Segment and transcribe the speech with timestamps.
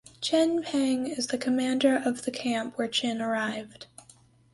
[0.19, 3.85] Chin Peng is the commander of the camp where Chin arrived.